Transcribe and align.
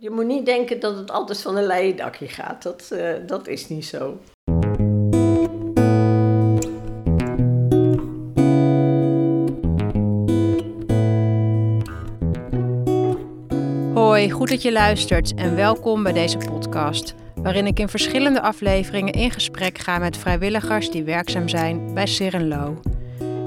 Je 0.00 0.10
moet 0.10 0.26
niet 0.26 0.46
denken 0.46 0.80
dat 0.80 0.96
het 0.96 1.10
altijd 1.10 1.40
van 1.40 1.56
een 1.56 1.66
leien 1.66 1.96
dakje 1.96 2.28
gaat. 2.28 2.62
Dat, 2.62 2.90
uh, 2.92 3.10
dat 3.26 3.46
is 3.46 3.68
niet 3.68 3.86
zo. 3.86 4.18
Hoi, 13.94 14.30
goed 14.30 14.48
dat 14.48 14.62
je 14.62 14.72
luistert 14.72 15.34
en 15.34 15.56
welkom 15.56 16.02
bij 16.02 16.12
deze 16.12 16.38
podcast, 16.38 17.14
waarin 17.34 17.66
ik 17.66 17.78
in 17.78 17.88
verschillende 17.88 18.40
afleveringen 18.40 19.12
in 19.12 19.30
gesprek 19.30 19.78
ga 19.78 19.98
met 19.98 20.16
vrijwilligers 20.16 20.90
die 20.90 21.02
werkzaam 21.02 21.48
zijn 21.48 21.94
bij 21.94 22.06
Sirenlo. 22.06 22.80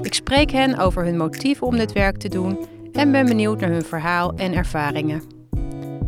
Ik 0.02 0.14
spreek 0.14 0.50
hen 0.50 0.78
over 0.78 1.04
hun 1.04 1.16
motieven 1.16 1.66
om 1.66 1.76
dit 1.76 1.92
werk 1.92 2.16
te 2.16 2.28
doen 2.28 2.66
en 2.92 3.12
ben 3.12 3.26
benieuwd 3.26 3.60
naar 3.60 3.70
hun 3.70 3.84
verhaal 3.84 4.32
en 4.36 4.54
ervaringen. 4.54 5.41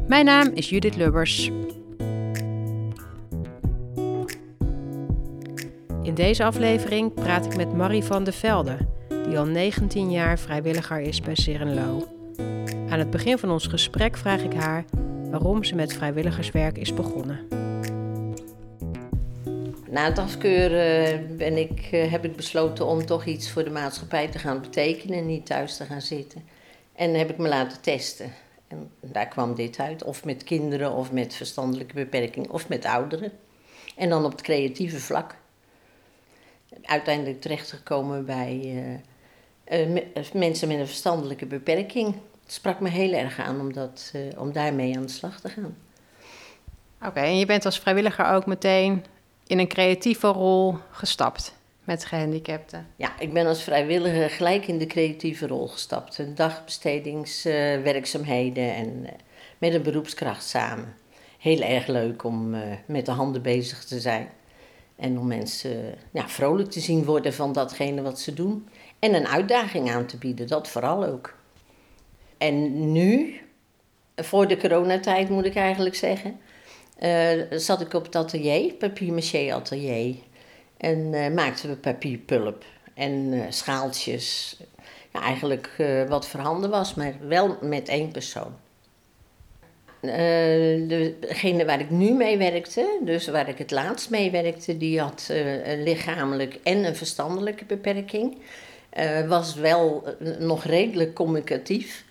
Mijn 0.09 0.25
naam 0.25 0.51
is 0.55 0.69
Judith 0.69 0.97
Lubbers. 0.97 1.51
In 6.03 6.15
deze 6.15 6.45
aflevering 6.45 7.15
praat 7.15 7.47
ik 7.47 7.57
met 7.57 7.75
Marie 7.75 8.03
van 8.03 8.25
de 8.25 8.33
Velde, 8.33 8.79
die 9.09 9.39
al 9.39 9.47
19 9.47 10.11
jaar 10.11 10.39
vrijwilliger 10.39 11.01
is 11.01 11.21
bij 11.21 11.35
Sirenlo. 11.35 12.09
Aan 12.89 12.99
het 12.99 13.11
begin 13.11 13.39
van 13.39 13.51
ons 13.51 13.67
gesprek 13.67 14.17
vraag 14.17 14.43
ik 14.43 14.53
haar 14.53 14.85
waarom 15.31 15.65
ze 15.65 15.75
met 15.75 15.93
vrijwilligerswerk 15.93 16.79
is 16.79 16.95
begonnen. 16.95 17.41
Na 19.91 20.05
het 20.05 20.19
afkeuren 20.19 21.37
ben 21.37 21.57
ik, 21.57 21.89
eh, 21.91 22.11
heb 22.11 22.25
ik 22.25 22.37
besloten 22.37 22.87
om 22.87 23.07
toch 23.07 23.25
iets 23.25 23.51
voor 23.51 23.65
de 23.65 23.71
maatschappij 23.71 24.29
te 24.29 24.39
gaan 24.39 24.61
betekenen 24.61 25.19
en 25.19 25.27
niet 25.27 25.47
thuis 25.47 25.77
te 25.77 25.85
gaan 25.85 26.03
zitten. 26.03 26.43
En 26.93 27.15
heb 27.15 27.31
ik 27.31 27.39
me 27.39 27.49
laten 27.49 27.81
testen. 27.81 28.33
En 28.75 29.13
daar 29.13 29.29
kwam 29.29 29.55
dit 29.55 29.79
uit, 29.79 30.05
of 30.05 30.25
met 30.25 30.45
kinderen, 30.45 30.93
of 30.93 31.13
met 31.13 31.35
verstandelijke 31.35 31.95
beperking, 31.95 32.49
of 32.51 32.69
met 32.69 32.85
ouderen. 32.85 33.33
En 33.97 34.09
dan 34.09 34.25
op 34.25 34.31
het 34.31 34.41
creatieve 34.41 35.01
vlak. 35.01 35.37
Uiteindelijk 36.83 37.41
terechtgekomen 37.41 38.25
bij 38.25 38.61
uh, 39.71 40.03
mensen 40.33 40.69
met 40.69 40.79
een 40.79 40.87
verstandelijke 40.87 41.47
beperking. 41.47 42.15
Het 42.43 42.53
sprak 42.53 42.81
me 42.81 42.89
heel 42.89 43.13
erg 43.13 43.39
aan 43.39 43.61
om, 43.61 43.73
dat, 43.73 44.13
om 44.39 44.53
daarmee 44.53 44.97
aan 44.97 45.03
de 45.03 45.13
slag 45.13 45.41
te 45.41 45.49
gaan. 45.49 45.77
Oké, 47.07 47.21
en 47.21 47.39
je 47.39 47.47
bent 47.47 47.65
als 47.65 47.79
vrijwilliger 47.79 48.27
ook 48.27 48.47
meteen 48.47 49.05
in 49.47 49.59
een 49.59 49.69
creatieve 49.69 50.27
rol 50.27 50.77
gestapt 50.91 51.54
met 51.85 52.05
gehandicapten? 52.05 52.87
Ja, 52.97 53.13
ik 53.19 53.33
ben 53.33 53.47
als 53.47 53.63
vrijwilliger 53.63 54.31
gelijk 54.31 54.67
in 54.67 54.79
de 54.79 54.87
creatieve 54.87 55.47
rol 55.47 55.69
gestapt. 55.69 56.37
Dagbestedingswerkzaamheden 56.37 58.75
en 58.75 59.07
met 59.59 59.75
een 59.75 59.83
beroepskracht 59.83 60.45
samen. 60.45 60.95
Heel 61.39 61.61
erg 61.61 61.87
leuk 61.87 62.25
om 62.25 62.57
met 62.87 63.07
de 63.07 63.13
handen 63.13 63.43
bezig 63.43 63.85
te 63.85 64.01
zijn. 64.01 64.29
En 64.97 65.19
om 65.19 65.27
mensen 65.27 65.95
ja, 66.11 66.29
vrolijk 66.29 66.71
te 66.71 66.81
zien 66.81 67.05
worden 67.05 67.35
van 67.35 67.53
datgene 67.53 68.03
wat 68.03 68.21
ze 68.21 68.35
doen. 68.35 68.69
En 68.99 69.15
een 69.15 69.29
uitdaging 69.29 69.91
aan 69.91 70.07
te 70.07 70.17
bieden, 70.17 70.47
dat 70.47 70.69
vooral 70.69 71.05
ook. 71.05 71.35
En 72.39 72.93
nu, 72.93 73.41
voor 74.17 74.49
de 74.49 74.57
coronatijd 74.57 75.29
moet 75.29 75.45
ik 75.45 75.55
eigenlijk 75.55 75.95
zeggen, 75.95 76.41
uh, 77.03 77.43
zat 77.51 77.81
ik 77.81 77.95
op 77.95 78.05
het 78.05 78.17
atelier, 78.17 78.73
papier-maché 78.73 79.55
atelier. 79.55 80.15
En 80.85 81.13
uh, 81.13 81.29
maakten 81.29 81.69
we 81.69 81.77
papierpulp 81.77 82.65
en 82.95 83.33
uh, 83.33 83.45
schaaltjes. 83.49 84.57
Ja, 85.13 85.21
eigenlijk 85.21 85.71
wat 86.09 86.27
voorhanden 86.27 86.71
was, 86.71 86.95
maar 86.95 87.15
wel 87.21 87.59
met 87.61 87.89
één 87.89 88.11
persoon. 88.11 88.57
degene 90.01 91.65
waar 91.65 91.81
ik 91.81 91.91
nu 91.91 92.13
mee 92.13 92.39
werkte, 92.39 92.99
dus 93.03 93.27
waar 93.27 93.49
ik 93.49 93.59
het 93.59 93.71
laatst 93.71 94.11
mee 94.11 94.31
werkte, 94.31 94.77
die 94.77 95.01
had 95.01 95.27
een 95.65 95.83
lichamelijk 95.83 96.59
en 96.63 96.85
een 96.85 96.97
verstandelijke 96.97 97.65
beperking. 97.65 98.39
was 99.29 99.55
wel 99.55 100.05
nog 100.39 100.65
redelijk 100.65 101.15
communicatief. 101.15 102.05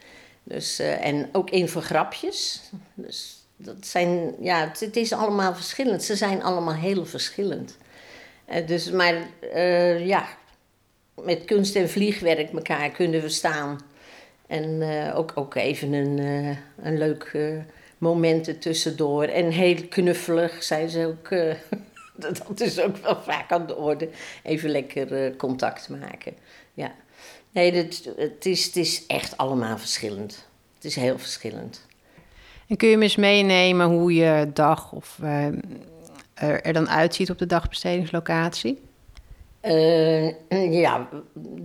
Dus, 0.44 0.79
en 0.79 1.29
ook 1.31 1.50
in 1.50 1.69
voor 1.69 1.81
grapjes. 1.81 2.62
Dus 2.94 3.45
dat 3.57 3.85
zijn, 3.85 4.35
ja, 4.39 4.72
het, 4.79 4.95
is 4.95 5.13
allemaal 5.13 5.56
verschillend. 5.56 6.03
Ze 6.03 6.16
zijn 6.16 6.44
allemaal 6.44 6.75
heel 6.75 7.06
verschillend. 7.06 7.78
Uh, 8.53 8.68
dus, 8.68 8.91
maar 8.91 9.16
uh, 9.56 10.06
ja, 10.06 10.28
met 11.22 11.46
kunst 11.46 11.75
en 11.75 11.90
vliegwerk 11.90 12.52
elkaar 12.52 12.90
kunnen 12.90 13.22
verstaan. 13.22 13.80
En 14.47 14.64
uh, 14.81 15.18
ook, 15.18 15.31
ook 15.36 15.56
even 15.56 15.94
een, 15.94 16.18
een 16.81 16.97
leuk 16.97 17.38
moment 17.97 18.62
tussendoor. 18.62 19.24
En 19.24 19.50
heel 19.50 19.88
knuffelig 19.90 20.63
zijn 20.63 20.90
ze 20.90 21.06
ook. 21.06 21.30
dat 22.47 22.59
is 22.59 22.80
ook 22.80 22.97
wel 22.97 23.22
vaak 23.22 23.52
aan 23.52 23.68
de 23.68 23.75
orde. 23.75 24.09
Even 24.44 24.69
lekker 24.69 25.36
contact 25.36 25.90
maken. 25.90 26.34
Ja. 26.74 26.92
Nee, 27.52 27.74
het, 27.74 28.46
is, 28.46 28.66
het 28.66 28.75
is 28.75 29.06
echt 29.08 29.38
allemaal 29.38 29.78
verschillend. 29.78 30.47
Het 30.75 30.86
is 30.86 30.96
heel 30.96 31.19
verschillend. 31.19 31.86
En 32.68 32.78
kun 32.78 32.90
je 32.90 32.97
me 32.97 33.03
eens 33.03 33.16
meenemen 33.16 33.88
hoe 33.88 34.13
je 34.13 34.50
dag 34.53 34.92
of, 34.92 35.19
uh, 35.24 35.47
er 36.44 36.74
dan 36.74 36.90
uitziet 36.90 37.30
op 37.30 37.38
de 37.38 37.46
dagbestedingslocatie? 37.46 38.81
Uh, 39.66 40.34
ja, 40.81 41.09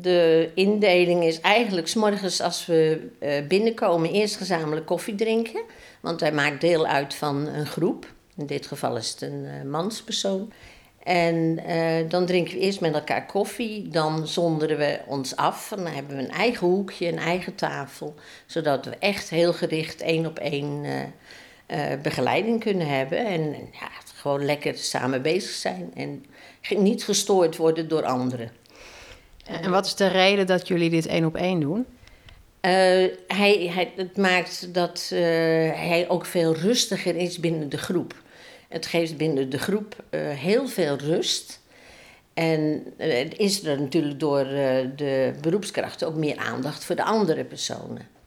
de 0.01 0.51
indeling 0.55 1.25
is 1.25 1.41
eigenlijk 1.41 1.95
morgens 1.95 2.41
als 2.41 2.67
we 2.67 3.09
uh, 3.21 3.47
binnenkomen 3.49 4.11
eerst 4.11 4.37
gezamenlijk 4.37 4.87
koffie 4.87 5.15
drinken. 5.15 5.63
Want 6.01 6.21
hij 6.21 6.33
maakt 6.33 6.61
deel 6.61 6.87
uit 6.87 7.15
van 7.15 7.47
een 7.47 7.67
groep. 7.67 8.07
In 8.37 8.47
dit 8.47 8.67
geval 8.67 8.97
is 8.97 9.11
het 9.11 9.23
een 9.23 9.45
uh, 9.45 9.71
manspersoon. 9.71 10.53
En 11.03 11.61
dan 12.09 12.27
drinken 12.27 12.55
we 12.55 12.61
eerst 12.61 12.81
met 12.81 12.95
elkaar 12.95 13.27
koffie. 13.27 13.89
Dan 13.89 14.27
zonderen 14.27 14.79
we 14.79 15.01
ons 15.07 15.37
af. 15.37 15.73
dan 15.77 15.87
hebben 15.87 16.17
we 16.17 16.23
een 16.23 16.31
eigen 16.31 16.67
hoekje, 16.67 17.09
een 17.09 17.19
eigen 17.19 17.55
tafel. 17.55 18.15
Zodat 18.47 18.85
we 18.85 18.97
echt 18.99 19.31
heel 19.31 19.53
gericht 19.53 20.01
één 20.01 20.27
op 20.27 20.39
één 20.39 20.85
begeleiding 22.03 22.61
kunnen 22.61 22.89
hebben. 22.89 23.27
En 23.27 23.41
ja, 23.73 23.89
gewoon 24.19 24.45
lekker 24.45 24.77
samen 24.77 25.23
bezig 25.23 25.51
zijn. 25.51 25.91
En 25.95 26.25
niet 26.77 27.05
gestoord 27.05 27.57
worden 27.57 27.89
door 27.89 28.05
anderen. 28.05 28.51
En 29.45 29.71
wat 29.71 29.87
is 29.87 29.95
de 29.95 30.07
reden 30.07 30.47
dat 30.47 30.69
jullie 30.69 30.91
dit 30.91 31.07
één 31.07 31.25
op 31.25 31.37
één 31.37 31.61
doen? 31.61 31.87
hij, 32.61 33.71
hij, 33.75 33.93
het 33.97 34.17
maakt 34.17 34.75
dat 34.75 35.07
hij 35.11 36.07
ook 36.09 36.27
veel 36.27 36.55
rustiger 36.55 37.17
is 37.17 37.39
binnen 37.41 37.69
de 37.69 37.79
groep. 37.79 38.15
Het 38.69 38.87
geeft 38.87 39.17
binnen 39.17 39.51
de 39.51 39.59
groep 39.59 39.97
uh, 40.11 40.21
heel 40.29 40.69
veel 40.69 40.97
rust. 40.97 41.61
En 42.35 42.85
is 43.37 43.65
er 43.65 43.81
natuurlijk 43.81 44.21
door 44.21 44.45
de 44.97 45.33
beroepskrachten 45.41 46.07
ook 46.07 46.15
meer 46.15 46.37
aandacht 46.37 46.85
voor 46.85 46.97
de 46.97 47.05
andere 47.05 47.45
personen. 47.45 48.18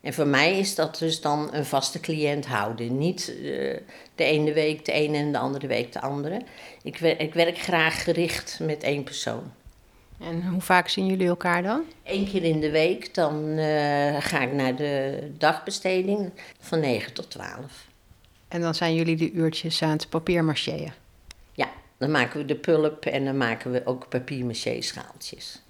En 0.00 0.14
voor 0.14 0.26
mij 0.26 0.58
is 0.58 0.74
dat 0.74 0.98
dus 0.98 1.20
dan 1.20 1.48
een 1.52 1.64
vaste 1.64 2.00
cliënt 2.00 2.46
houden. 2.46 2.98
Niet 2.98 3.26
de 4.14 4.24
ene 4.24 4.52
week 4.52 4.84
de 4.84 4.92
ene 4.92 5.16
en 5.16 5.32
de 5.32 5.38
andere 5.38 5.66
week 5.66 5.92
de 5.92 6.00
andere. 6.00 6.40
Ik, 6.82 6.98
wer 6.98 7.20
ik 7.20 7.34
werk 7.34 7.58
graag 7.58 8.02
gericht 8.02 8.58
met 8.62 8.82
één 8.82 9.04
persoon. 9.04 9.52
En 10.20 10.48
hoe 10.48 10.60
vaak 10.60 10.88
zien 10.88 11.06
jullie 11.06 11.28
elkaar 11.28 11.62
dan? 11.62 11.82
Eén 12.04 12.28
keer 12.28 12.44
in 12.44 12.60
de 12.60 12.70
week. 12.70 13.14
Dan 13.14 13.54
ga 14.20 14.40
ik 14.40 14.52
naar 14.52 14.76
de 14.76 15.22
dagbesteding 15.38 16.30
van 16.60 16.80
9 16.80 17.12
tot 17.12 17.30
12. 17.30 17.86
En 18.48 18.60
dan 18.60 18.74
zijn 18.74 18.94
jullie 18.94 19.16
de 19.16 19.32
uurtjes 19.32 19.82
aan 19.82 19.90
het 19.90 20.08
papiermacheën? 20.08 20.92
Ja, 21.52 21.70
dan 21.96 22.10
maken 22.10 22.40
we 22.40 22.44
de 22.44 22.56
pulp 22.56 23.04
en 23.04 23.24
dan 23.24 23.36
maken 23.36 23.70
we 23.70 23.82
ook 23.84 24.08
papiermaché 24.08 24.80
schaaltjes. 24.80 25.62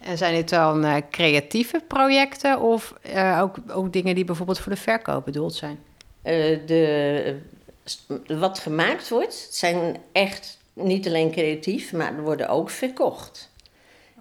En 0.00 0.18
zijn 0.18 0.34
dit 0.34 0.48
dan 0.48 0.84
uh, 0.84 0.96
creatieve 1.10 1.82
projecten 1.88 2.60
of 2.60 2.94
uh, 3.14 3.38
ook, 3.42 3.56
ook 3.72 3.92
dingen 3.92 4.14
die 4.14 4.24
bijvoorbeeld 4.24 4.58
voor 4.58 4.72
de 4.72 4.78
verkoop 4.78 5.24
bedoeld 5.24 5.54
zijn? 5.54 5.78
Uh, 6.24 6.58
de, 6.66 7.36
wat 8.26 8.58
gemaakt 8.58 9.08
wordt, 9.08 9.48
zijn 9.50 9.96
echt 10.12 10.58
niet 10.72 11.06
alleen 11.06 11.30
creatief, 11.30 11.92
maar 11.92 12.22
worden 12.22 12.48
ook 12.48 12.70
verkocht. 12.70 13.50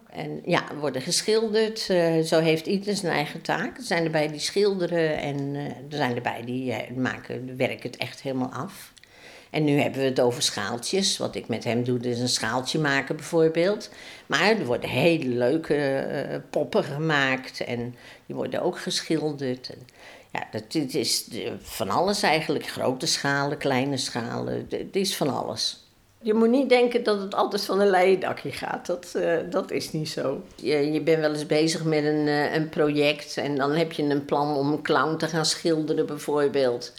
En 0.10 0.42
ja, 0.46 0.64
worden 0.80 1.02
geschilderd. 1.02 1.80
Zo 2.26 2.40
heeft 2.40 2.66
ieder 2.66 2.96
zijn 2.96 3.14
eigen 3.14 3.42
taak. 3.42 3.78
Er 3.78 3.84
zijn 3.84 4.04
erbij 4.04 4.28
die 4.28 4.40
schilderen 4.40 5.18
en 5.18 5.56
er 5.90 5.98
zijn 5.98 6.16
erbij 6.16 6.42
die 6.46 6.76
maken, 6.96 7.58
werken 7.58 7.90
het 7.90 7.98
echt 7.98 8.22
helemaal 8.22 8.52
af. 8.52 8.94
En 9.50 9.64
nu 9.64 9.80
hebben 9.80 10.00
we 10.00 10.08
het 10.08 10.20
over 10.20 10.42
schaaltjes. 10.42 11.18
Wat 11.18 11.36
ik 11.36 11.48
met 11.48 11.64
hem 11.64 11.84
doe, 11.84 12.00
is 12.00 12.20
een 12.20 12.30
schaaltje 12.30 12.80
maken 12.80 13.16
bijvoorbeeld. 13.16 13.90
Maar 14.26 14.50
er 14.50 14.66
worden 14.66 14.90
hele 14.90 15.30
leuke 15.30 16.42
poppen 16.50 16.84
gemaakt 16.84 17.64
en 17.64 17.96
die 18.26 18.36
worden 18.36 18.62
ook 18.62 18.80
geschilderd. 18.80 19.70
En, 19.70 19.88
ja, 20.32 20.48
dat, 20.52 20.64
het 20.70 20.96
is 20.96 21.28
van 21.62 21.90
alles 21.90 22.22
eigenlijk. 22.22 22.68
Grote 22.68 23.06
schalen, 23.06 23.58
kleine 23.58 23.98
schalen, 23.98 24.68
het 24.70 24.96
is 24.96 25.16
van 25.16 25.34
alles. 25.34 25.88
Je 26.22 26.34
moet 26.34 26.50
niet 26.50 26.70
denken 26.70 27.04
dat 27.04 27.22
het 27.22 27.36
altijd 27.36 27.66
van 27.66 27.80
een 27.80 27.90
leien 27.90 28.20
dakje 28.20 28.52
gaat. 28.52 28.86
Dat, 28.86 29.14
uh, 29.16 29.38
dat 29.50 29.72
is 29.72 29.92
niet 29.92 30.10
zo. 30.10 30.42
Je, 30.56 30.92
je 30.92 31.02
bent 31.02 31.20
wel 31.20 31.32
eens 31.32 31.46
bezig 31.46 31.84
met 31.84 32.04
een, 32.04 32.28
uh, 32.28 32.54
een 32.54 32.70
project 32.70 33.38
en 33.38 33.56
dan 33.56 33.72
heb 33.72 33.92
je 33.92 34.04
een 34.04 34.26
plan 34.26 34.56
om 34.56 34.72
een 34.72 34.82
clown 34.82 35.18
te 35.18 35.28
gaan 35.28 35.46
schilderen 35.46 36.06
bijvoorbeeld. 36.06 36.94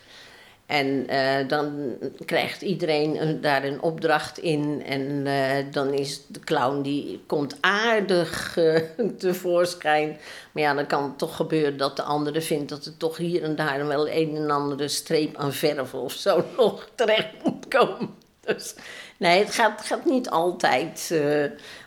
En 0.70 1.06
uh, 1.10 1.48
dan 1.48 1.96
krijgt 2.24 2.62
iedereen 2.62 3.40
daar 3.40 3.64
een 3.64 3.82
opdracht 3.82 4.38
in. 4.38 4.82
En 4.86 5.26
dan 5.70 5.92
is 5.92 6.26
de 6.26 6.40
clown 6.40 6.82
die 6.82 7.22
komt 7.26 7.56
aardig 7.60 8.58
tevoorschijn. 9.18 10.18
Maar 10.52 10.62
ja, 10.62 10.74
dan 10.74 10.86
kan 10.86 11.02
het 11.02 11.18
toch 11.18 11.36
gebeuren 11.36 11.76
dat 11.76 11.96
de 11.96 12.02
andere 12.02 12.40
vindt 12.40 12.68
dat 12.68 12.84
er 12.84 12.96
toch 12.96 13.16
hier 13.16 13.42
en 13.42 13.56
daar 13.56 13.86
wel 13.86 14.08
een 14.08 14.36
en 14.36 14.50
andere 14.50 14.88
streep 14.88 15.36
aan 15.36 15.52
verf 15.52 15.94
of 15.94 16.12
zo 16.12 16.44
nog 16.56 16.88
terecht 16.94 17.44
moet 17.44 17.68
komen. 17.68 18.08
Dus 18.40 18.74
nee, 19.16 19.38
het 19.38 19.54
gaat, 19.54 19.84
gaat 19.84 20.04
niet 20.04 20.30
altijd. 20.30 21.20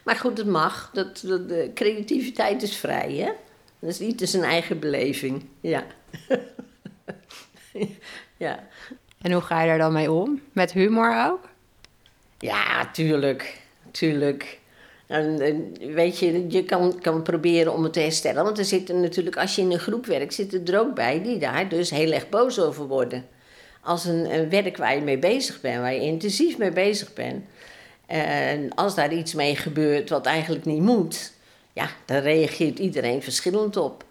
Maar 0.04 0.16
goed, 0.16 0.38
het 0.38 0.48
mag. 0.48 0.90
Dat, 0.94 1.18
de 1.18 1.72
creativiteit 1.74 2.62
is 2.62 2.76
vrij, 2.76 3.14
hè? 3.14 3.32
Dat 3.80 4.00
is 4.00 4.32
zijn 4.32 4.44
eigen 4.44 4.80
beleving. 4.80 5.46
Ja. 5.62 5.84
ja. 8.38 8.68
En 9.22 9.32
hoe 9.32 9.42
ga 9.42 9.62
je 9.62 9.68
daar 9.68 9.78
dan 9.78 9.94
mee 9.94 10.12
om? 10.12 10.42
Met 10.52 10.74
humor 10.74 11.26
ook? 11.26 11.50
Ja, 12.38 12.92
tuurlijk. 12.92 13.62
Tuurlijk. 13.92 14.60
En, 15.08 15.42
en, 15.42 15.74
weet 15.94 16.20
je, 16.20 16.46
je 16.50 16.64
kan, 16.64 17.00
kan 17.02 17.22
proberen 17.22 17.74
om 17.74 17.84
het 17.84 17.94
te 17.94 18.00
herstellen. 18.00 18.44
Want 18.44 18.58
er 18.58 18.66
zitten 18.66 19.02
natuurlijk, 19.02 19.38
als 19.38 19.56
je 19.56 19.62
in 19.62 19.72
een 19.72 19.80
groep 19.80 20.06
werkt, 20.06 20.34
zitten 20.34 20.66
er 20.66 20.80
ook 20.80 20.96
bij 20.96 21.24
die 21.24 21.38
daar 21.38 21.70
dus 21.70 21.90
heel 21.90 22.12
erg 22.12 22.30
boos 22.30 22.60
over 22.60 22.88
worden 22.88 23.26
als 23.84 24.06
een, 24.06 24.34
een, 24.34 24.50
werk 24.50 24.78
waar 24.78 24.96
je 24.96 25.02
mee 25.02 25.18
bezig 25.18 25.62
bent, 25.62 25.80
waar 25.80 25.94
je 25.94 26.02
intensief 26.02 26.58
mee 26.58 26.72
bezig 26.72 27.14
bent. 27.14 27.46
En 28.06 28.76
als 28.76 28.96
daar 28.96 29.14
iets 29.14 29.34
mee 29.34 29.56
gebeurt 29.56 30.10
wat 30.10 30.26
eigenlijk 30.26 30.66
niet 30.66 30.82
moet, 30.82 31.32
ja, 31.74 31.90
dan 32.06 32.18
reageert 32.18 32.80
iedereen 32.80 33.22
verschillend 33.22 33.78
op. 33.78 34.06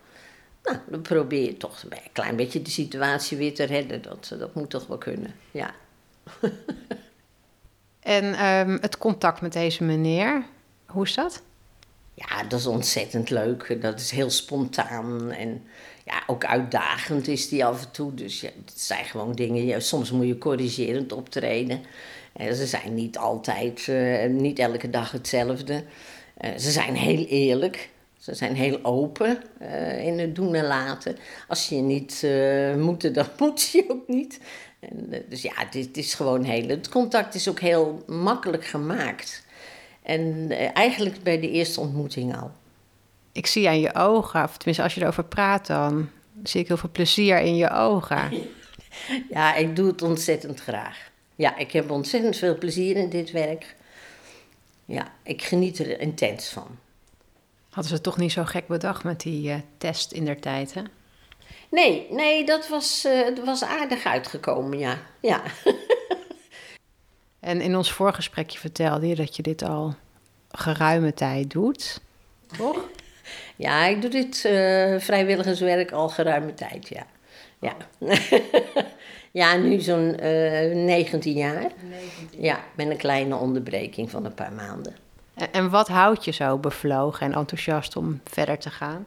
Nou, 0.62 0.76
dan 0.86 1.02
probeer 1.02 1.44
je 1.44 1.56
toch 1.56 1.82
een 1.82 1.98
klein 2.12 2.36
beetje 2.36 2.62
de 2.62 2.70
situatie 2.70 3.36
weer 3.36 3.54
te 3.54 3.64
redden. 3.64 4.02
Dat, 4.02 4.34
dat 4.38 4.54
moet 4.54 4.70
toch 4.70 4.86
wel 4.86 4.98
kunnen, 4.98 5.34
ja. 5.50 5.74
en 8.00 8.46
um, 8.46 8.78
het 8.80 8.98
contact 8.98 9.40
met 9.40 9.52
deze 9.52 9.84
meneer, 9.84 10.44
hoe 10.86 11.04
is 11.04 11.14
dat? 11.14 11.42
Ja, 12.14 12.42
dat 12.42 12.58
is 12.58 12.66
ontzettend 12.66 13.30
leuk. 13.30 13.82
Dat 13.82 14.00
is 14.00 14.10
heel 14.10 14.30
spontaan 14.30 15.30
en 15.30 15.62
ja, 16.04 16.22
ook 16.26 16.44
uitdagend 16.44 17.28
is 17.28 17.48
die 17.48 17.64
af 17.64 17.84
en 17.84 17.90
toe. 17.90 18.14
Dus 18.14 18.40
ja, 18.40 18.50
het 18.64 18.80
zijn 18.80 19.04
gewoon 19.04 19.32
dingen. 19.32 19.64
Ja, 19.64 19.80
soms 19.80 20.10
moet 20.10 20.26
je 20.26 20.38
corrigerend 20.38 21.12
optreden. 21.12 21.80
En 22.32 22.56
ze 22.56 22.66
zijn 22.66 22.94
niet 22.94 23.18
altijd, 23.18 23.86
uh, 23.86 24.26
niet 24.26 24.58
elke 24.58 24.90
dag 24.90 25.10
hetzelfde. 25.10 25.84
Uh, 26.44 26.50
ze 26.58 26.70
zijn 26.70 26.94
heel 26.94 27.24
eerlijk. 27.24 27.90
Ze 28.22 28.34
zijn 28.34 28.54
heel 28.54 28.84
open 28.84 29.42
uh, 29.62 30.06
in 30.06 30.18
het 30.18 30.34
doen 30.34 30.54
en 30.54 30.66
laten. 30.66 31.16
Als 31.48 31.68
je 31.68 31.76
niet 31.76 32.26
moet, 32.78 33.14
dan 33.14 33.26
moet 33.38 33.68
je 33.68 33.84
ook 33.88 34.08
niet. 34.08 34.40
En, 34.80 35.24
dus 35.28 35.42
ja, 35.42 35.52
het 35.56 35.96
is, 35.96 36.14
gewoon 36.14 36.44
heel. 36.44 36.68
Het 36.68 36.88
contact 36.88 37.34
is 37.34 37.48
ook 37.48 37.60
heel 37.60 38.02
makkelijk 38.06 38.64
gemaakt. 38.64 39.44
En 40.02 40.50
eigenlijk 40.74 41.22
bij 41.22 41.40
de 41.40 41.50
eerste 41.50 41.80
ontmoeting 41.80 42.36
al 42.36 42.50
ik 43.32 43.46
zie 43.46 43.68
aan 43.68 43.80
je 43.80 43.94
ogen, 43.94 44.44
of 44.44 44.56
tenminste 44.56 44.82
als 44.82 44.94
je 44.94 45.00
erover 45.00 45.24
praat, 45.24 45.66
dan 45.66 46.08
zie 46.42 46.60
ik 46.60 46.68
heel 46.68 46.76
veel 46.76 46.90
plezier 46.92 47.40
in 47.40 47.56
je 47.56 47.70
ogen. 47.70 48.30
Ja, 49.30 49.54
ik 49.54 49.76
doe 49.76 49.86
het 49.86 50.02
ontzettend 50.02 50.60
graag. 50.60 51.10
Ja, 51.34 51.56
ik 51.56 51.72
heb 51.72 51.90
ontzettend 51.90 52.36
veel 52.36 52.58
plezier 52.58 52.96
in 52.96 53.08
dit 53.08 53.30
werk. 53.30 53.76
Ja, 54.84 55.12
ik 55.22 55.42
geniet 55.42 55.78
er 55.78 56.00
intens 56.00 56.48
van. 56.48 56.78
Hadden 57.72 57.84
ze 57.88 57.94
het 57.94 58.02
toch 58.02 58.16
niet 58.16 58.32
zo 58.32 58.44
gek 58.44 58.66
bedacht 58.66 59.04
met 59.04 59.20
die 59.20 59.48
uh, 59.48 59.56
test 59.78 60.12
in 60.12 60.24
der 60.24 60.40
tijd, 60.40 60.74
hè? 60.74 60.82
Nee, 61.70 62.06
nee, 62.10 62.44
dat 62.46 62.68
was, 62.68 63.04
uh, 63.04 63.44
was 63.44 63.64
aardig 63.64 64.04
uitgekomen, 64.04 64.78
ja. 64.78 64.98
ja. 65.20 65.42
en 67.40 67.60
in 67.60 67.76
ons 67.76 67.92
voorgesprekje 67.92 68.58
vertelde 68.58 69.06
je 69.06 69.14
dat 69.14 69.36
je 69.36 69.42
dit 69.42 69.62
al 69.62 69.94
geruime 70.50 71.14
tijd 71.14 71.50
doet, 71.50 72.00
toch? 72.56 72.84
Ja, 73.56 73.86
ik 73.86 74.00
doe 74.00 74.10
dit 74.10 74.44
uh, 74.46 74.98
vrijwilligerswerk 74.98 75.92
al 75.92 76.08
geruime 76.08 76.54
tijd, 76.54 76.88
ja. 76.88 77.06
Ja, 77.60 77.76
ja 79.42 79.56
nu 79.56 79.80
zo'n 79.80 80.16
uh, 80.20 80.70
eh, 80.70 80.76
19 80.76 81.32
jaar. 81.32 81.72
19. 81.90 82.42
Ja, 82.42 82.64
met 82.76 82.90
een 82.90 82.96
kleine 82.96 83.36
onderbreking 83.36 84.10
van 84.10 84.24
een 84.24 84.34
paar 84.34 84.52
maanden. 84.52 84.96
En, 85.34 85.52
en 85.52 85.70
wat 85.70 85.88
houdt 85.88 86.24
je 86.24 86.30
zo 86.30 86.58
bevlogen 86.58 87.26
en 87.26 87.32
enthousiast 87.32 87.96
om 87.96 88.20
verder 88.24 88.58
te 88.58 88.70
gaan? 88.70 89.06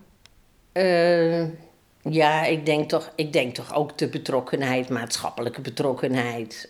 Uh, 0.73 1.43
ja, 2.01 2.43
ik 2.43 2.65
denk, 2.65 2.89
toch, 2.89 3.11
ik 3.15 3.33
denk 3.33 3.55
toch 3.55 3.73
ook 3.73 3.97
de 3.97 4.07
betrokkenheid, 4.07 4.89
maatschappelijke 4.89 5.61
betrokkenheid. 5.61 6.69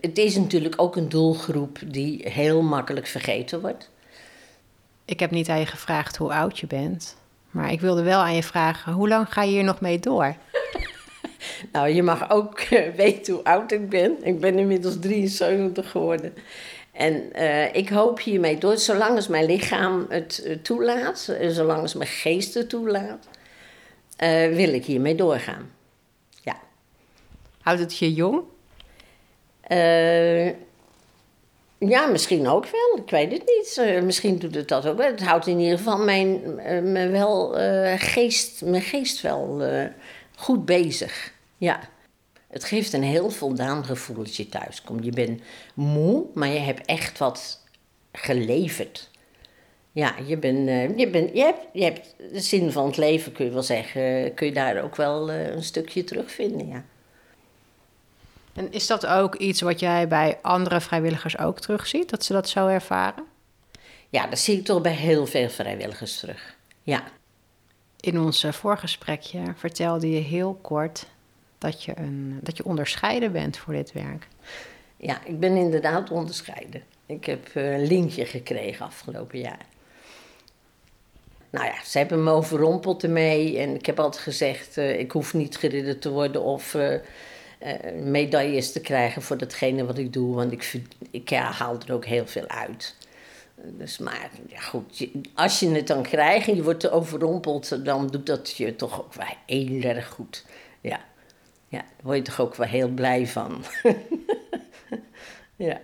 het 0.00 0.18
is 0.18 0.36
natuurlijk 0.36 0.74
ook 0.76 0.96
een 0.96 1.08
doelgroep 1.08 1.78
die 1.86 2.28
heel 2.28 2.62
makkelijk 2.62 3.06
vergeten 3.06 3.60
wordt. 3.60 3.90
Ik 5.04 5.20
heb 5.20 5.30
niet 5.30 5.48
aan 5.48 5.58
je 5.58 5.66
gevraagd 5.66 6.16
hoe 6.16 6.32
oud 6.32 6.58
je 6.58 6.66
bent. 6.66 7.16
Maar 7.50 7.72
ik 7.72 7.80
wilde 7.80 8.02
wel 8.02 8.20
aan 8.20 8.34
je 8.34 8.42
vragen, 8.42 8.92
hoe 8.92 9.08
lang 9.08 9.32
ga 9.32 9.42
je 9.42 9.50
hier 9.50 9.64
nog 9.64 9.80
mee 9.80 9.98
door? 9.98 10.36
nou, 11.72 11.88
je 11.88 12.02
mag 12.02 12.30
ook 12.30 12.60
eh, 12.60 12.94
weten 12.94 13.34
hoe 13.34 13.44
oud 13.44 13.72
ik 13.72 13.88
ben. 13.88 14.16
Ik 14.22 14.40
ben 14.40 14.58
inmiddels 14.58 14.98
73 15.00 15.90
geworden. 15.90 16.34
En 17.00 17.30
uh, 17.36 17.74
ik 17.74 17.88
hoop 17.88 18.20
hiermee 18.20 18.58
door, 18.58 18.78
zolang 18.78 19.16
als 19.16 19.28
mijn 19.28 19.44
lichaam 19.44 20.06
het 20.08 20.42
uh, 20.44 20.56
toelaat, 20.56 21.36
zolang 21.48 21.80
als 21.80 21.94
mijn 21.94 22.08
geest 22.08 22.54
het 22.54 22.68
toelaat, 22.68 23.28
wil 24.50 24.72
ik 24.72 24.84
hiermee 24.84 25.14
doorgaan. 25.14 25.70
Ja. 26.42 26.56
Houdt 27.60 27.80
het 27.80 27.98
je 27.98 28.14
jong? 28.14 28.42
Ja, 31.78 32.06
misschien 32.06 32.48
ook 32.48 32.66
wel. 32.66 33.04
Ik 33.04 33.10
weet 33.10 33.32
het 33.32 33.42
niet. 33.46 34.02
Misschien 34.04 34.38
doet 34.38 34.54
het 34.54 34.68
dat 34.68 34.86
ook 34.86 34.96
wel. 34.96 35.10
Het 35.10 35.22
houdt 35.22 35.46
in 35.46 35.58
ieder 35.58 35.78
geval 35.78 35.98
mijn, 35.98 36.54
me 36.92 37.08
wel, 37.08 37.54
geest, 37.98 38.62
mijn 38.64 38.82
geest 38.82 39.20
wel 39.20 39.62
goed 40.36 40.64
bezig. 40.64 41.32
Ja. 41.56 41.80
Het 42.50 42.64
geeft 42.64 42.92
een 42.92 43.02
heel 43.02 43.30
voldaan 43.30 43.84
gevoel 43.84 44.18
als 44.18 44.36
je 44.36 44.48
thuis 44.48 44.82
komt. 44.82 45.04
Je 45.04 45.10
bent 45.10 45.40
moe, 45.74 46.24
maar 46.34 46.48
je 46.48 46.58
hebt 46.58 46.86
echt 46.86 47.18
wat 47.18 47.60
geleverd. 48.12 49.10
Ja, 49.92 50.14
je, 50.26 50.36
bent, 50.36 50.68
je, 50.98 51.08
bent, 51.08 51.30
je, 51.34 51.42
hebt, 51.42 51.66
je 51.72 51.82
hebt 51.84 52.14
de 52.32 52.40
zin 52.40 52.72
van 52.72 52.86
het 52.86 52.96
leven, 52.96 53.32
kun 53.32 53.44
je 53.44 53.50
wel 53.50 53.62
zeggen. 53.62 54.34
kun 54.34 54.46
je 54.46 54.52
daar 54.52 54.82
ook 54.82 54.96
wel 54.96 55.30
een 55.30 55.62
stukje 55.62 56.04
terugvinden, 56.04 56.68
ja. 56.68 56.84
En 58.54 58.72
is 58.72 58.86
dat 58.86 59.06
ook 59.06 59.34
iets 59.34 59.60
wat 59.60 59.80
jij 59.80 60.08
bij 60.08 60.38
andere 60.42 60.80
vrijwilligers 60.80 61.38
ook 61.38 61.60
terugziet, 61.60 62.10
dat 62.10 62.24
ze 62.24 62.32
dat 62.32 62.48
zo 62.48 62.66
ervaren? 62.66 63.24
Ja, 64.08 64.26
dat 64.26 64.38
zie 64.38 64.58
ik 64.58 64.64
toch 64.64 64.80
bij 64.80 64.92
heel 64.92 65.26
veel 65.26 65.48
vrijwilligers 65.48 66.18
terug. 66.18 66.56
Ja. 66.82 67.02
In 68.00 68.20
ons 68.20 68.46
voorgesprekje 68.50 69.42
vertelde 69.56 70.10
je 70.10 70.20
heel 70.20 70.58
kort 70.62 71.06
dat 71.60 71.84
je, 71.84 71.92
een, 71.94 72.38
dat 72.42 72.56
je 72.56 72.64
onderscheiden 72.64 73.32
bent 73.32 73.56
voor 73.56 73.72
dit 73.72 73.92
werk. 73.92 74.28
Ja, 74.96 75.24
ik 75.24 75.40
ben 75.40 75.56
inderdaad 75.56 76.10
onderscheiden. 76.10 76.82
Ik 77.06 77.24
heb 77.24 77.48
eh, 77.54 77.72
een 77.72 77.86
lintje 77.86 78.24
gekregen 78.24 78.86
afgelopen 78.86 79.38
jaar. 79.38 79.66
Nou 81.50 81.66
ja, 81.66 81.84
ze 81.84 81.98
hebben 81.98 82.24
me 82.24 82.30
overrompeld 82.30 83.02
ermee. 83.02 83.58
En 83.58 83.74
ik 83.74 83.86
heb 83.86 84.00
altijd 84.00 84.22
gezegd, 84.22 84.76
uh, 84.76 84.98
ik 84.98 85.10
hoef 85.10 85.34
niet 85.34 85.56
geridderd 85.56 86.02
te 86.02 86.10
worden 86.10 86.42
of... 86.42 86.74
Uh, 86.74 86.94
medailles 88.02 88.72
te 88.72 88.80
krijgen 88.80 89.22
voor 89.22 89.38
datgene 89.38 89.86
wat 89.86 89.98
ik 89.98 90.12
doe. 90.12 90.34
Want 90.34 90.52
ik, 90.52 90.72
ik 91.10 91.30
haal 91.30 91.78
er 91.86 91.92
ook 91.92 92.04
heel 92.04 92.26
veel 92.26 92.46
uit. 92.46 92.94
Dus 93.64 93.98
maar 93.98 94.30
goed, 94.54 95.08
als 95.34 95.60
je 95.60 95.70
het 95.70 95.86
dan 95.86 96.02
krijgt 96.02 96.48
en 96.48 96.56
je 96.56 96.62
wordt 96.62 96.90
overrompeld, 96.90 97.84
dan 97.84 98.06
doet 98.06 98.26
dat 98.26 98.50
je 98.56 98.76
toch 98.76 99.00
ook 99.00 99.14
wel 99.14 99.26
heel 99.46 99.82
erg 99.82 100.08
goed. 100.08 100.44
Ja, 101.70 101.78
daar 101.78 102.02
word 102.02 102.16
je 102.16 102.22
toch 102.22 102.40
ook 102.40 102.54
wel 102.54 102.66
heel 102.66 102.88
blij 102.88 103.26
van. 103.26 103.64
ja. 105.56 105.80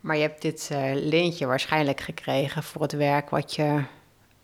Maar 0.00 0.16
je 0.16 0.22
hebt 0.22 0.42
dit 0.42 0.68
uh, 0.72 0.90
lintje 0.94 1.46
waarschijnlijk 1.46 2.00
gekregen 2.00 2.62
voor 2.62 2.82
het 2.82 2.92
werk 2.92 3.30
wat 3.30 3.54
je 3.54 3.82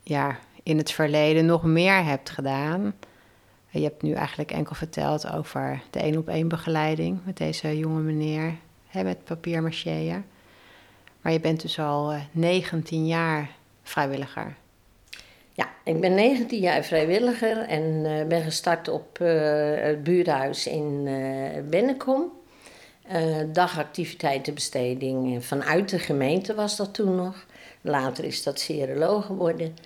ja, 0.02 0.38
in 0.62 0.76
het 0.76 0.90
verleden 0.90 1.46
nog 1.46 1.62
meer 1.62 2.04
hebt 2.04 2.30
gedaan. 2.30 2.94
Je 3.70 3.82
hebt 3.82 4.02
nu 4.02 4.12
eigenlijk 4.12 4.50
enkel 4.50 4.74
verteld 4.74 5.30
over 5.32 5.82
de 5.90 5.98
één 5.98 6.18
op 6.18 6.28
één 6.28 6.48
begeleiding 6.48 7.20
met 7.24 7.36
deze 7.36 7.78
jonge 7.78 8.00
meneer, 8.00 8.54
hè, 8.86 9.02
met 9.02 9.24
papier 9.24 9.62
Maar 11.20 11.32
je 11.32 11.40
bent 11.40 11.60
dus 11.60 11.78
al 11.78 12.14
19 12.30 13.02
eh, 13.02 13.08
jaar 13.08 13.50
vrijwilliger. 13.82 14.54
Ja, 15.56 15.68
ik 15.84 16.00
ben 16.00 16.14
19 16.14 16.60
jaar 16.60 16.84
vrijwilliger 16.84 17.58
en 17.58 17.82
uh, 17.82 18.24
ben 18.24 18.42
gestart 18.42 18.88
op 18.88 19.18
uh, 19.22 19.28
het 19.76 20.02
buurhuis 20.02 20.66
in 20.66 21.06
uh, 21.06 21.68
Bennekom. 21.68 22.32
Dagactiviteitenbesteding 23.52 25.44
vanuit 25.44 25.88
de 25.88 25.98
gemeente 25.98 26.54
was 26.54 26.76
dat 26.76 26.94
toen 26.94 27.14
nog. 27.14 27.46
Later 27.80 28.24
is 28.24 28.42
dat 28.42 28.60
Cerelo 28.60 29.20
geworden. 29.20 29.76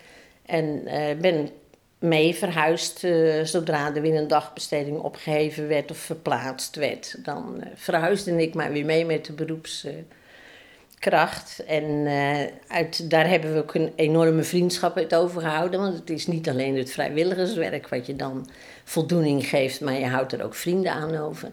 En 0.46 0.82
ben 1.20 1.50
mee 1.98 2.34
verhuisd 2.34 3.06
zodra 3.42 3.94
er 3.94 4.02
weer 4.02 4.16
een 4.16 4.28
dagbesteding 4.28 4.98
opgeheven 4.98 5.68
werd 5.68 5.90
of 5.90 5.96
verplaatst 5.96 6.76
werd. 6.76 7.24
Dan 7.24 7.64
verhuisde 7.74 8.42
ik 8.42 8.54
maar 8.54 8.72
weer 8.72 8.84
mee 8.84 9.04
met 9.04 9.24
de 9.24 9.32
beroepskracht. 11.00 11.64
en 11.66 12.06
uit, 12.68 13.10
daar 13.10 13.28
hebben 13.28 13.54
we 13.54 13.62
ook 13.62 13.74
een 13.74 13.92
enorme 13.96 14.42
vriendschap 14.42 14.96
uit 14.96 15.14
overgehouden. 15.14 15.80
Want 15.80 15.94
het 15.94 16.10
is 16.10 16.26
niet 16.26 16.48
alleen 16.48 16.76
het 16.76 16.90
vrijwilligerswerk 16.90 17.88
wat 17.88 18.06
je 18.06 18.16
dan 18.16 18.48
voldoening 18.84 19.46
geeft, 19.46 19.80
maar 19.80 19.98
je 19.98 20.06
houdt 20.06 20.32
er 20.32 20.44
ook 20.44 20.54
vrienden 20.54 20.92
aan 20.92 21.16
over. 21.16 21.50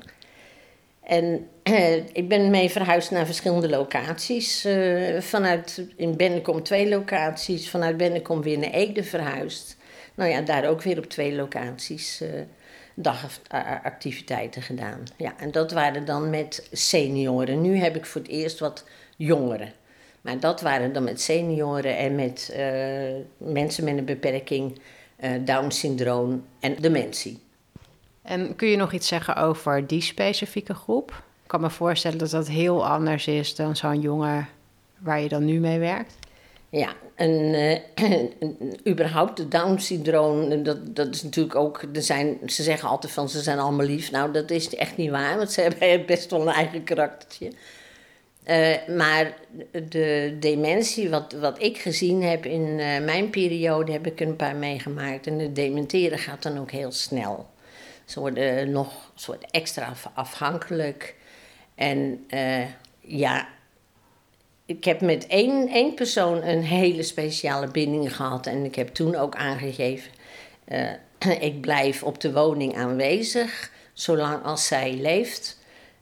En 1.04 1.48
eh, 1.64 1.96
ik 1.96 2.28
ben 2.28 2.50
mee 2.50 2.70
verhuisd 2.70 3.12
naar 3.12 3.26
verschillende 3.26 3.70
locaties. 3.70 4.66
Uh, 4.66 5.22
vanuit, 5.22 5.82
in 5.96 6.18
Bennekom 6.18 6.64
twee 6.64 6.90
locaties, 6.90 7.70
vanuit 7.70 7.98
Bennekom 7.98 8.42
weer 8.42 8.58
naar 8.58 8.70
Ede 8.70 9.04
verhuisd. 9.04 9.78
Nou 10.16 10.30
ja, 10.30 10.42
daar 10.42 10.68
ook 10.68 10.82
weer 10.82 10.98
op 10.98 11.06
twee 11.06 11.36
locaties 11.36 12.24
dagactiviteiten 12.96 14.62
gedaan. 14.62 15.04
Ja, 15.18 15.34
en 15.38 15.52
dat 15.52 15.72
waren 15.72 16.06
dan 16.06 16.30
met 16.30 16.68
senioren. 16.72 17.62
Nu 17.62 17.78
heb 17.78 17.96
ik 17.96 18.06
voor 18.06 18.22
het 18.22 18.30
eerst 18.30 18.60
wat 18.60 18.86
jongeren. 19.16 19.74
Maar 20.22 20.40
dat 20.40 20.62
waren 20.62 20.94
dan 20.94 21.04
met 21.04 21.22
senioren 21.22 21.98
en 21.98 22.16
met 22.16 22.56
mensen 23.38 23.84
met 23.84 23.98
een 23.98 24.06
beperking, 24.06 24.80
Down-syndroom 25.44 26.46
en 26.60 26.76
dementie. 26.80 27.40
En 28.22 28.56
kun 28.56 28.68
je 28.68 28.78
nog 28.78 28.94
iets 28.94 29.08
zeggen 29.08 29.36
over 29.36 29.88
die 29.88 30.02
specifieke 30.02 30.74
groep? 30.74 31.24
Ik 31.44 31.48
kan 31.48 31.62
me 31.62 31.70
voorstellen 31.70 32.18
dat 32.18 32.30
dat 32.30 32.48
heel 32.48 32.88
anders 32.88 33.28
is 33.28 33.56
dan 33.56 33.76
zo'n 33.76 34.02
jongen 34.02 34.48
waar 34.98 35.22
je 35.22 35.30
dan 35.30 35.46
nu 35.46 35.60
mee 35.60 35.80
werkt. 35.80 36.16
Ja, 36.76 36.94
en 37.16 37.32
uh, 37.32 37.80
überhaupt 38.92 39.38
de 39.38 39.48
Down-syndroom, 39.48 40.64
dat, 40.64 40.96
dat 40.96 41.16
is 41.16 41.24
natuurlijk 41.24 41.56
ook, 41.56 41.82
er 41.94 42.02
zijn, 42.02 42.38
ze 42.46 42.64
zeggen 42.64 42.90
altijd 42.90 43.14
van 43.14 43.30
ze 43.30 43.42
zijn 43.42 43.60
allemaal 43.60 43.86
lief. 43.86 44.12
Nou, 44.12 44.32
dat 44.32 44.52
is 44.52 44.76
echt 44.76 44.98
niet 44.98 45.10
waar, 45.10 45.38
want 45.38 45.52
ze 45.52 45.62
hebben 45.80 46.06
best 46.06 46.32
wel 46.32 46.42
een 46.42 46.54
eigen 46.54 46.84
karaktertje. 46.84 47.52
Uh, 48.48 48.96
maar 48.98 49.34
de 49.90 50.38
dementie, 50.40 51.10
wat, 51.10 51.34
wat 51.34 51.62
ik 51.62 51.78
gezien 51.78 52.24
heb 52.24 52.46
in 52.46 52.62
uh, 52.62 53.00
mijn 53.00 53.30
periode, 53.30 53.92
heb 53.92 54.08
ik 54.08 54.20
een 54.20 54.36
paar 54.36 54.56
meegemaakt. 54.56 55.28
En 55.28 55.40
het 55.40 55.56
dementeren 55.56 56.20
gaat 56.20 56.44
dan 56.44 56.60
ook 56.60 56.72
heel 56.72 56.92
snel. 56.92 57.50
Ze 58.06 58.20
worden 58.20 58.72
nog 58.72 59.12
soort 59.16 59.52
extra 59.52 59.94
afhankelijk. 60.14 61.16
En 61.76 62.26
ja, 63.02 63.48
ik 64.66 64.84
heb 64.84 65.02
met 65.02 65.28
één, 65.28 65.68
één 65.68 65.94
persoon 65.94 66.44
een 66.44 66.64
hele 66.64 67.04
speciale 67.04 67.68
binding 67.68 68.16
gehad. 68.16 68.48
En 68.48 68.66
ik 68.66 68.76
heb 68.76 68.88
toen 68.88 69.16
ook 69.16 69.36
aangegeven, 69.36 70.12
uh, 70.68 70.92
ik 71.50 71.62
blijf 71.62 72.04
op 72.04 72.22
de 72.22 72.34
woning 72.34 72.76
aanwezig. 72.76 73.72
Zolang 73.94 74.44
als 74.44 74.68
zij 74.68 74.94
leeft, 74.94 75.60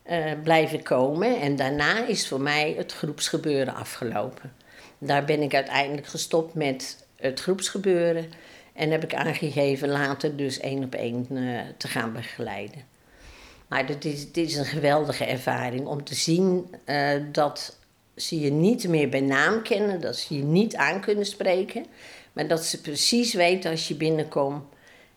uh, 0.10 0.32
blijven 0.44 0.84
komen. 0.84 1.42
En 1.42 1.56
daarna 1.56 2.06
is 2.06 2.28
voor 2.28 2.42
mij 2.42 2.74
het 2.78 2.94
groepsgebeuren 2.94 3.76
afgelopen. 3.76 4.54
Daar 4.98 5.26
ben 5.26 5.42
ik 5.42 5.54
uiteindelijk 5.54 6.08
gestopt 6.08 6.54
met 6.54 7.06
het 7.16 7.40
groepsgebeuren. 7.40 8.32
En 8.74 8.92
heb 8.92 9.04
ik 9.04 9.14
aangegeven 9.14 9.90
later 9.90 10.36
dus 10.36 10.60
één 10.60 10.84
op 10.84 10.96
één 10.96 11.28
uh, 11.30 11.60
te 11.78 11.88
gaan 11.88 12.14
begeleiden. 12.14 12.82
Maar 13.68 13.86
dit 13.86 14.06
is, 14.06 14.28
is 14.32 14.56
een 14.56 14.66
geweldige 14.66 15.26
ervaring 15.26 15.86
om 15.86 16.04
te 16.04 16.16
zien 16.16 16.76
dat 17.32 17.78
ze 18.16 18.40
je 18.40 18.52
niet 18.52 18.88
meer 18.88 19.10
bij 19.10 19.22
naam 19.22 19.62
kennen, 19.62 20.02
dat 20.02 20.16
ze 20.16 20.36
je 20.36 20.44
niet 20.44 20.76
aan 20.76 21.02
kunnen 21.02 21.26
spreken, 21.26 21.86
maar 22.34 22.48
dat 22.48 22.66
ze 22.66 22.82
precies 22.82 23.34
weten 23.34 23.72
als 23.72 23.88
je 23.88 23.96
binnenkomt 23.96 24.64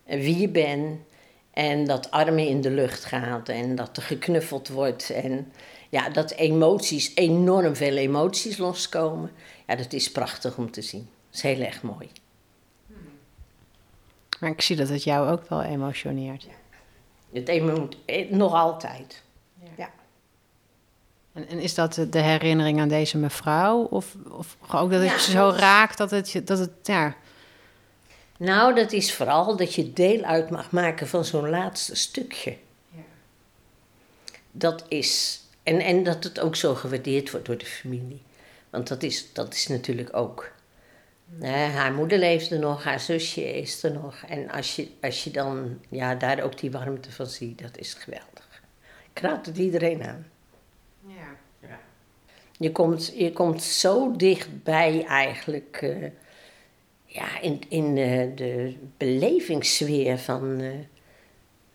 uh, 0.07 0.21
wie 0.21 0.39
je 0.39 0.49
bent 0.49 0.99
en 1.51 1.85
dat 1.85 2.11
armen 2.11 2.47
in 2.47 2.61
de 2.61 2.71
lucht 2.71 3.05
gaat 3.05 3.49
en 3.49 3.75
dat 3.75 3.97
er 3.97 4.03
geknuffeld 4.03 4.69
wordt 4.69 5.11
en 5.11 5.53
ja, 5.89 6.09
dat 6.09 6.31
emoties, 6.31 7.13
enorm 7.15 7.77
veel 7.77 7.97
emoties 7.97 8.57
loskomen. 8.57 9.31
Ja, 9.67 9.77
dat 9.77 9.93
is 9.93 10.11
prachtig 10.11 10.57
om 10.57 10.71
te 10.71 10.83
zien. 10.83 11.09
Dat 11.27 11.35
is 11.35 11.43
heel 11.43 11.61
erg 11.61 11.83
mooi. 11.83 12.09
Maar 14.41 14.51
ik 14.51 14.61
zie 14.61 14.77
dat 14.77 14.89
het 14.89 15.05
jou 15.05 15.31
ook 15.31 15.49
wel 15.49 15.63
emotioneert. 15.63 16.43
Ja. 16.43 16.51
Het 17.33 17.49
eh, 18.07 18.31
nog 18.31 18.53
altijd. 18.55 19.23
En, 21.37 21.49
en, 21.49 21.59
is 21.61 21.75
dat 21.75 22.07
de 22.11 22.19
herinnering 22.19 22.81
aan 22.81 22.89
deze 22.89 23.19
mevrouw? 23.19 23.83
Of, 23.83 24.15
of 24.29 24.57
ook 24.73 24.91
dat 24.91 25.03
het 25.03 25.25
je 25.25 25.31
zo 25.31 25.53
raakt 25.57 25.99
dat 25.99 26.11
het, 26.11 26.41
dat 26.45 26.59
het, 26.59 26.71
ja... 26.83 27.17
Nou, 28.39 28.75
dat 28.75 28.93
is 28.93 29.15
vooral 29.15 29.57
dat 29.57 29.75
je 29.75 29.93
deel 29.93 30.23
uit 30.23 30.51
mag 30.51 30.71
maken 30.71 31.09
van 31.09 31.25
zo'n 31.25 31.49
laatste 31.49 31.97
stukje. 31.97 32.57
Ja. 32.91 33.03
Dat 34.53 34.85
is... 34.89 35.41
En, 35.63 35.81
en 35.81 36.03
dat 36.03 36.25
het 36.25 36.41
ook 36.41 36.57
zo 36.57 36.75
gewaardeerd 36.75 37.31
wordt 37.31 37.47
door 37.47 37.59
de 37.59 37.67
familie. 37.67 38.23
Want 38.71 38.89
dat 38.89 39.03
is, 39.03 39.33
dat 39.33 39.55
is 39.55 39.67
natuurlijk 39.67 40.17
ook 40.17 40.51
haar 41.41 41.93
moeder 41.93 42.19
leefde 42.19 42.59
nog, 42.59 42.85
haar 42.85 43.01
zusje 43.01 43.59
is 43.61 43.83
er 43.83 43.93
nog. 43.93 44.23
En 44.29 44.51
als 44.51 44.77
je, 44.77 44.89
als 45.01 45.25
je 45.25 45.31
dan 45.31 45.79
ja, 45.89 46.15
daar 46.15 46.43
ook 46.43 46.59
die 46.59 46.71
warmte 46.71 47.13
van 47.13 47.27
ziet, 47.27 47.63
dat 47.63 47.79
is 47.79 47.95
geweldig. 47.95 48.63
Ik 49.13 49.19
raad 49.21 49.47
het 49.47 49.59
iedereen 49.59 50.03
aan. 50.03 50.27
Ja. 51.07 51.69
ja. 51.69 51.81
Je, 52.59 52.73
komt, 52.73 53.13
je 53.17 53.33
komt 53.33 53.63
zo 53.63 54.17
dichtbij 54.17 55.05
eigenlijk 55.05 55.81
uh, 55.83 56.07
ja, 57.05 57.41
in, 57.41 57.61
in 57.69 57.97
uh, 57.97 58.37
de 58.37 58.75
belevingssfeer 58.97 60.19
van, 60.19 60.61
uh, 60.61 60.75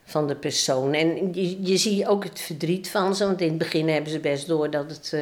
van 0.04 0.28
de 0.28 0.36
persoon. 0.36 0.94
En 0.94 1.34
je, 1.34 1.62
je 1.62 1.78
ziet 1.78 2.06
ook 2.06 2.24
het 2.24 2.40
verdriet 2.40 2.90
van 2.90 3.16
ze, 3.16 3.26
want 3.26 3.42
in 3.42 3.50
het 3.50 3.58
begin 3.58 3.88
hebben 3.88 4.12
ze 4.12 4.20
best 4.20 4.48
door 4.48 4.70
dat 4.70 4.90
het 4.90 5.16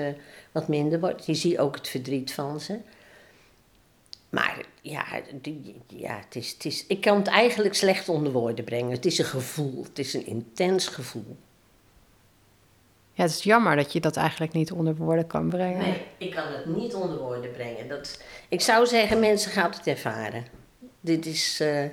wat 0.52 0.68
minder 0.68 1.00
wordt. 1.00 1.26
Je 1.26 1.34
ziet 1.34 1.58
ook 1.58 1.76
het 1.76 1.88
verdriet 1.88 2.34
van 2.34 2.60
ze. 2.60 2.80
Maar 4.30 4.66
ja, 4.82 5.06
ja 5.88 6.18
het 6.26 6.36
is, 6.36 6.52
het 6.52 6.66
is, 6.66 6.86
ik 6.88 7.02
kan 7.02 7.18
het 7.18 7.28
eigenlijk 7.28 7.76
slecht 7.76 8.10
onder 8.10 8.32
woorden 8.32 8.66
brengen. 8.66 8.92
Het 8.92 9.06
is 9.06 9.18
een 9.18 9.26
gevoel, 9.26 9.84
het 9.84 10.00
is 10.00 10.14
een 10.14 10.26
intens 10.26 10.88
gevoel. 10.88 11.38
Ja, 13.20 13.26
het 13.26 13.34
is 13.34 13.44
jammer 13.44 13.76
dat 13.76 13.94
je 13.94 14.00
dat 14.00 14.18
eigenlijk 14.18 14.54
niet 14.54 14.72
onder 14.72 14.96
woorden 14.96 15.28
kan 15.28 15.50
brengen. 15.50 15.78
Nee, 15.78 16.02
ik 16.18 16.32
kan 16.32 16.44
het 16.48 16.66
niet 16.66 16.94
onder 16.94 17.18
woorden 17.18 17.52
brengen. 17.52 17.88
Dat, 17.88 18.22
ik 18.50 18.62
zou 18.62 18.86
zeggen, 18.86 19.20
mensen 19.20 19.52
gaan 19.52 19.72
het 19.72 19.88
ervaren. 19.88 20.46
Dit 21.00 21.26
is, 21.26 21.62
uh, 21.62 21.84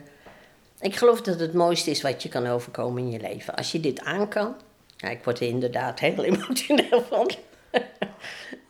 ik 0.81 0.97
geloof 0.97 1.17
dat 1.17 1.27
het 1.27 1.41
het 1.41 1.53
mooiste 1.53 1.91
is 1.91 2.03
wat 2.03 2.23
je 2.23 2.29
kan 2.29 2.47
overkomen 2.47 3.03
in 3.03 3.11
je 3.11 3.21
leven. 3.21 3.55
Als 3.55 3.73
je 3.73 3.81
dit 3.81 4.01
aan 4.01 4.29
kan. 4.29 4.55
Ja, 4.97 5.09
ik 5.09 5.25
word 5.25 5.41
er 5.41 5.49
inderdaad 5.49 5.99
heel 5.99 6.25
emotioneel 6.35 7.03
van. 7.03 7.31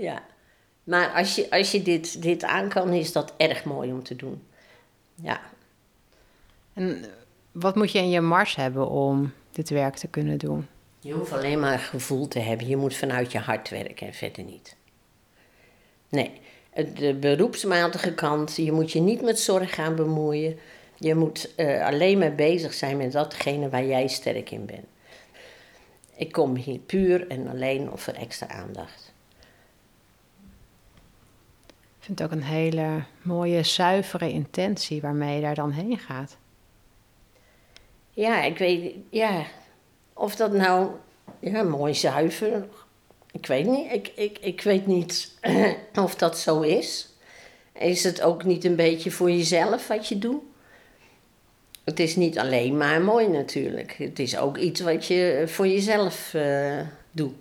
ja. 0.09 0.23
Maar 0.85 1.13
als 1.13 1.35
je, 1.35 1.51
als 1.51 1.71
je 1.71 1.83
dit, 1.83 2.23
dit 2.23 2.45
aan 2.45 2.69
kan, 2.69 2.93
is 2.93 3.13
dat 3.13 3.35
erg 3.37 3.65
mooi 3.65 3.93
om 3.93 4.03
te 4.03 4.17
doen. 4.17 4.43
Ja. 5.15 5.41
En 6.73 7.05
wat 7.53 7.75
moet 7.75 7.93
je 7.93 7.99
in 7.99 8.11
je 8.11 8.21
mars 8.21 8.57
hebben 8.57 8.89
om 8.89 9.33
dit 9.53 9.69
werk 9.69 9.97
te 9.97 10.09
kunnen 10.09 10.39
doen? 10.39 10.69
Je 11.07 11.13
hoeft 11.13 11.33
alleen 11.33 11.61
maar 11.61 11.79
gevoel 11.79 12.29
te 12.29 12.39
hebben. 12.39 12.69
Je 12.69 12.77
moet 12.77 12.97
vanuit 12.97 13.33
je 13.33 13.39
hart 13.39 13.69
werken 13.69 14.07
en 14.07 14.15
verder 14.15 14.45
niet. 14.45 14.77
Nee, 16.09 16.41
de 16.95 17.15
beroepsmatige 17.15 18.15
kant, 18.15 18.57
je 18.57 18.73
moet 18.73 18.93
je 18.93 19.01
niet 19.01 19.23
met 19.23 19.39
zorg 19.39 19.75
gaan 19.75 19.95
bemoeien. 19.95 20.59
Je 20.99 21.15
moet 21.15 21.53
uh, 21.57 21.87
alleen 21.87 22.19
maar 22.19 22.35
bezig 22.35 22.75
zijn 22.75 22.97
met 22.97 23.13
datgene 23.13 23.69
waar 23.69 23.85
jij 23.85 24.09
sterk 24.09 24.51
in 24.51 24.67
bent. 24.67 24.87
Ik 26.17 26.33
kom 26.33 26.57
hier 26.57 26.79
puur 26.79 27.29
en 27.29 27.49
alleen 27.49 27.91
voor 27.95 28.13
extra 28.13 28.49
aandacht. 28.49 29.13
vind 31.99 32.19
het 32.19 32.29
ook 32.29 32.35
een 32.35 32.45
hele 32.45 33.03
mooie, 33.23 33.63
zuivere 33.63 34.31
intentie 34.31 35.01
waarmee 35.01 35.35
je 35.35 35.41
daar 35.41 35.55
dan 35.55 35.71
heen 35.71 35.99
gaat. 35.99 36.37
Ja, 38.11 38.43
ik 38.43 38.59
weet, 38.59 38.95
ja, 39.11 39.47
of 40.19 40.37
dat 40.37 40.53
nou, 40.53 40.91
ja, 41.39 41.63
mooi 41.63 41.95
zuiver, 41.95 42.67
ik 43.33 43.47
weet 43.47 43.67
niet. 43.67 43.93
Ik, 43.93 44.13
ik, 44.15 44.39
ik 44.39 44.63
weet 44.63 44.87
niet 44.87 45.33
of 45.95 46.15
dat 46.15 46.39
zo 46.39 46.61
is. 46.61 47.09
Is 47.73 48.05
het 48.05 48.23
ook 48.23 48.45
niet 48.45 48.65
een 48.65 48.77
beetje 48.77 49.11
voor 49.11 49.31
jezelf 49.31 49.89
wat 49.89 50.09
je 50.09 50.19
doet? 50.19 50.43
Het 51.85 52.01
is 52.01 52.17
niet 52.17 52.39
alleen 52.39 52.77
maar 52.77 53.01
mooi 53.01 53.29
natuurlijk. 53.29 53.93
Het 53.93 54.19
is 54.19 54.37
ook 54.37 54.57
iets 54.57 54.81
wat 54.81 55.07
je 55.07 55.45
voor 55.47 55.67
jezelf 55.67 56.35
uh, 56.35 56.81
doet. 57.11 57.35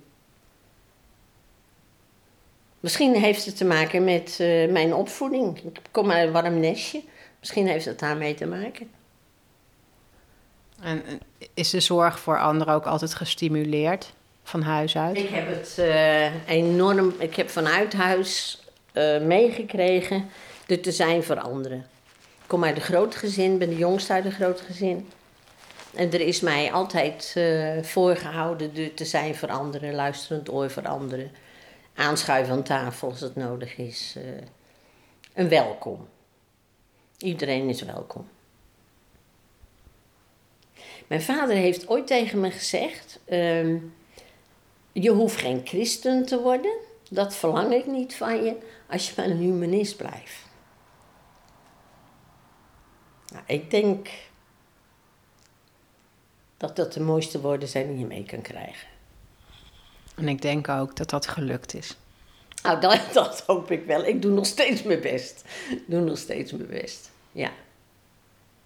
Misschien 2.79 3.15
heeft 3.15 3.45
het 3.45 3.57
te 3.57 3.65
maken 3.65 4.03
met 4.03 4.37
uh, 4.41 4.71
mijn 4.71 4.93
opvoeding. 4.93 5.57
Ik 5.57 5.79
kom 5.91 6.11
uit 6.11 6.27
een 6.27 6.33
warm 6.33 6.59
nestje. 6.59 7.01
Misschien 7.39 7.67
heeft 7.67 7.85
het 7.85 7.99
daarmee 7.99 8.33
te 8.33 8.45
maken. 8.45 8.89
En 10.81 11.03
is 11.53 11.69
de 11.69 11.79
zorg 11.79 12.19
voor 12.19 12.39
anderen 12.39 12.73
ook 12.73 12.85
altijd 12.85 13.13
gestimuleerd? 13.13 14.13
van 14.45 14.61
huis 14.61 14.97
uit? 14.97 15.17
Ik 15.17 15.29
heb 15.29 15.47
het 15.47 15.75
uh, 15.79 16.47
enorm, 16.49 17.13
ik 17.17 17.35
heb 17.35 17.49
vanuit 17.49 17.93
huis 17.93 18.63
uh, 18.93 19.21
meegekregen 19.21 20.29
er 20.67 20.81
te 20.81 20.91
zijn 20.91 21.23
voor 21.23 21.39
anderen. 21.39 21.77
Ik 21.77 22.51
kom 22.51 22.63
uit 22.63 22.75
een 22.75 22.81
groot 22.81 23.15
gezin, 23.15 23.57
ben 23.57 23.69
de 23.69 23.77
jongste 23.77 24.13
uit 24.13 24.25
een 24.25 24.31
groot 24.31 24.61
gezin. 24.61 25.09
En 25.95 26.11
er 26.11 26.21
is 26.21 26.39
mij 26.39 26.71
altijd 26.71 27.35
voorgehouden 27.81 28.77
er 28.77 28.93
te 28.93 29.05
zijn 29.05 29.35
voor 29.35 29.49
anderen, 29.49 29.93
luisterend 29.93 30.51
oor 30.51 30.69
voor 30.69 30.87
anderen. 30.87 31.31
Aanschuiven 31.95 32.53
aan 32.53 32.63
tafel 32.63 33.09
als 33.09 33.19
het 33.19 33.35
nodig 33.35 33.77
is. 33.77 34.15
een 35.33 35.49
welkom. 35.49 36.07
Iedereen 37.17 37.69
is 37.69 37.81
welkom. 37.81 38.27
Mijn 41.07 41.21
vader 41.21 41.55
heeft 41.55 41.87
ooit 41.87 42.07
tegen 42.07 42.39
me 42.39 42.51
gezegd: 42.51 43.19
uh, 43.27 43.81
Je 44.91 45.09
hoeft 45.09 45.37
geen 45.37 45.61
christen 45.63 46.25
te 46.25 46.41
worden, 46.41 46.77
dat 47.09 47.35
verlang 47.35 47.73
ik 47.73 47.85
niet 47.85 48.15
van 48.15 48.43
je, 48.43 48.57
als 48.89 49.09
je 49.09 49.13
maar 49.17 49.25
een 49.25 49.37
humanist 49.37 49.97
blijft. 49.97 50.43
Nou, 53.31 53.43
ik 53.47 53.71
denk 53.71 54.09
dat 56.57 56.75
dat 56.75 56.93
de 56.93 56.99
mooiste 56.99 57.41
woorden 57.41 57.67
zijn 57.67 57.87
die 57.87 57.99
je 57.99 58.05
mee 58.05 58.23
kan 58.23 58.41
krijgen. 58.41 58.87
En 60.15 60.27
ik 60.27 60.41
denk 60.41 60.69
ook 60.69 60.95
dat 60.95 61.09
dat 61.09 61.27
gelukt 61.27 61.73
is. 61.73 61.97
Nou, 62.63 62.81
dat, 62.81 62.99
dat 63.13 63.41
hoop 63.41 63.71
ik 63.71 63.85
wel. 63.85 64.05
Ik 64.05 64.21
doe 64.21 64.31
nog 64.31 64.45
steeds 64.45 64.83
mijn 64.83 65.01
best. 65.01 65.43
Ik 65.69 65.83
doe 65.87 66.01
nog 66.01 66.17
steeds 66.17 66.51
mijn 66.51 66.67
best. 66.67 67.11
Ja. 67.31 67.51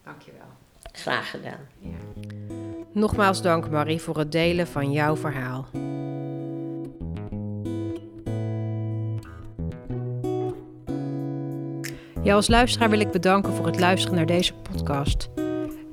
Dankjewel. 0.03 0.58
Graag 0.91 1.29
gedaan. 1.29 1.67
Ja. 1.79 1.89
Nogmaals 2.93 3.41
dank 3.41 3.69
Marie 3.69 4.01
voor 4.01 4.17
het 4.17 4.31
delen 4.31 4.67
van 4.67 4.91
jouw 4.91 5.15
verhaal. 5.15 5.65
Jou 12.23 12.35
als 12.35 12.47
luisteraar 12.47 12.89
wil 12.89 12.99
ik 12.99 13.11
bedanken 13.11 13.53
voor 13.53 13.65
het 13.65 13.79
luisteren 13.79 14.17
naar 14.17 14.25
deze 14.25 14.53
podcast. 14.53 15.29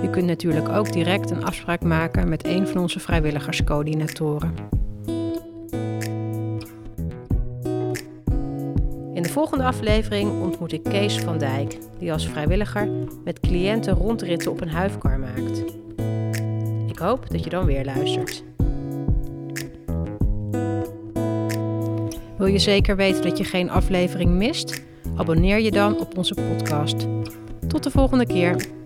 Je 0.02 0.10
kunt 0.10 0.26
natuurlijk 0.26 0.68
ook 0.68 0.92
direct 0.92 1.30
een 1.30 1.44
afspraak 1.44 1.82
maken 1.82 2.28
met 2.28 2.46
een 2.46 2.66
van 2.66 2.80
onze 2.80 3.00
vrijwilligerscoördinatoren. 3.00 4.54
In 9.14 9.22
de 9.22 9.28
volgende 9.28 9.64
aflevering 9.64 10.42
ontmoet 10.42 10.72
ik 10.72 10.82
Kees 10.82 11.18
van 11.18 11.38
Dijk, 11.38 11.78
die 11.98 12.12
als 12.12 12.28
vrijwilliger 12.28 12.88
met 13.24 13.40
cliënten 13.40 13.94
rondritten 13.94 14.50
op 14.50 14.60
een 14.60 14.70
huifkar 14.70 15.18
maakt. 15.18 15.64
Ik 16.88 16.98
hoop 16.98 17.30
dat 17.30 17.44
je 17.44 17.50
dan 17.50 17.64
weer 17.64 17.84
luistert. 17.84 18.44
Wil 22.36 22.46
je 22.46 22.58
zeker 22.58 22.96
weten 22.96 23.22
dat 23.22 23.38
je 23.38 23.44
geen 23.44 23.70
aflevering 23.70 24.30
mist? 24.30 24.90
Abonneer 25.16 25.61
je 25.61 25.71
dan 25.71 26.00
op 26.00 26.19
onze 26.19 26.35
podcast. 26.35 27.07
Tot 27.69 27.83
de 27.83 27.90
volgende 27.90 28.26
keer. 28.26 28.81